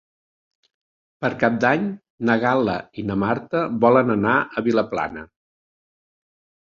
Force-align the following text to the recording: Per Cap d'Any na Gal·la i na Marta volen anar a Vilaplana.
Per 1.25 1.29
Cap 1.41 1.57
d'Any 1.65 1.83
na 2.29 2.37
Gal·la 2.43 2.77
i 3.01 3.05
na 3.09 3.17
Marta 3.23 3.61
volen 3.83 4.09
anar 4.15 4.33
a 4.39 4.65
Vilaplana. 4.69 5.27